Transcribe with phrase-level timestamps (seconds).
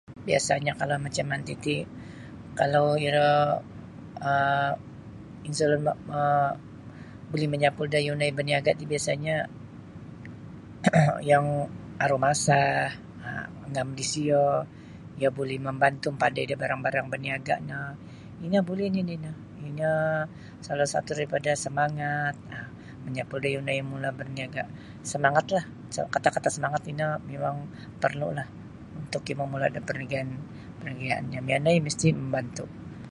[0.27, 1.77] Biasanya kalau macam manti ti
[2.59, 3.31] kalau iro
[4.29, 4.71] um
[5.49, 6.51] misalnyo um
[7.31, 9.35] buli menyapul da yunai beniaga ti biasanya
[11.31, 11.45] yang
[12.03, 12.59] aru masa
[13.27, 14.45] um ngam disiyo
[15.17, 17.81] dia buli membantu mempandai barang-barang beniaganyo
[18.45, 19.33] ino buli nini ino.
[19.69, 19.93] ino
[20.65, 22.67] salah satu daripada semangat um
[23.05, 24.63] menyapul da yunai mula berniaga
[25.11, 27.57] semangatlah so kata-kata semangat ino mimang
[28.03, 28.45] perlulah
[29.01, 30.29] untuk okoi memulakan perniagaan
[30.83, 32.65] mengia yang mianai mesti membantu.